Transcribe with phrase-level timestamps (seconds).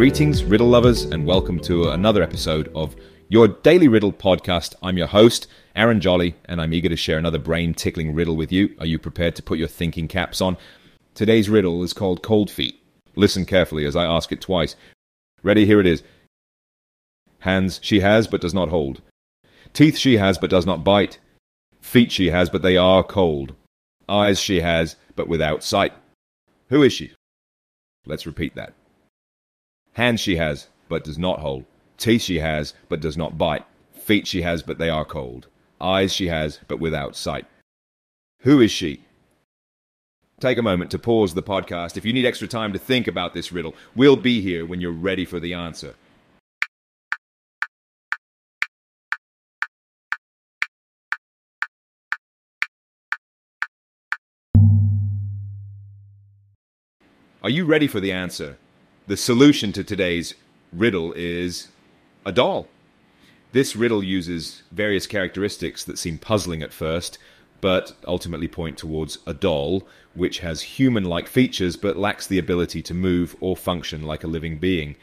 [0.00, 2.96] Greetings, riddle lovers, and welcome to another episode of
[3.28, 4.74] your Daily Riddle podcast.
[4.82, 8.50] I'm your host, Aaron Jolly, and I'm eager to share another brain tickling riddle with
[8.50, 8.74] you.
[8.78, 10.56] Are you prepared to put your thinking caps on?
[11.12, 12.82] Today's riddle is called Cold Feet.
[13.14, 14.74] Listen carefully as I ask it twice.
[15.42, 15.66] Ready?
[15.66, 16.02] Here it is.
[17.40, 19.02] Hands she has, but does not hold.
[19.74, 21.18] Teeth she has, but does not bite.
[21.82, 23.52] Feet she has, but they are cold.
[24.08, 25.92] Eyes she has, but without sight.
[26.70, 27.12] Who is she?
[28.06, 28.72] Let's repeat that.
[30.00, 31.66] Hands she has, but does not hold.
[31.98, 33.66] Teeth she has, but does not bite.
[33.92, 35.46] Feet she has, but they are cold.
[35.78, 37.44] Eyes she has, but without sight.
[38.38, 39.04] Who is she?
[40.40, 41.98] Take a moment to pause the podcast.
[41.98, 44.90] If you need extra time to think about this riddle, we'll be here when you're
[44.90, 45.94] ready for the answer.
[57.42, 58.56] Are you ready for the answer?
[59.10, 60.34] The solution to today's
[60.72, 61.66] riddle is
[62.24, 62.68] a doll.
[63.50, 67.18] This riddle uses various characteristics that seem puzzling at first,
[67.60, 69.82] but ultimately point towards a doll
[70.14, 74.28] which has human like features but lacks the ability to move or function like a
[74.28, 74.94] living being.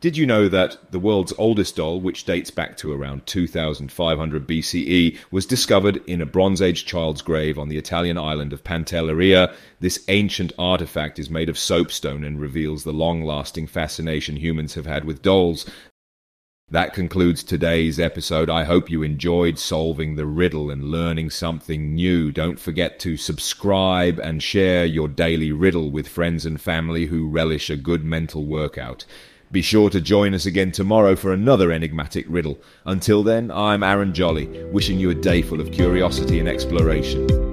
[0.00, 5.18] Did you know that the world's oldest doll, which dates back to around 2500 BCE,
[5.32, 9.52] was discovered in a Bronze Age child's grave on the Italian island of Pantelleria?
[9.80, 14.86] This ancient artifact is made of soapstone and reveals the long lasting fascination humans have
[14.86, 15.68] had with dolls.
[16.70, 18.48] That concludes today's episode.
[18.48, 22.30] I hope you enjoyed solving the riddle and learning something new.
[22.30, 27.68] Don't forget to subscribe and share your daily riddle with friends and family who relish
[27.68, 29.04] a good mental workout.
[29.50, 32.60] Be sure to join us again tomorrow for another enigmatic riddle.
[32.84, 37.47] Until then, I'm Aaron Jolly, wishing you a day full of curiosity and exploration.